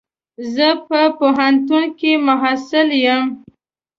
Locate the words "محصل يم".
2.27-3.23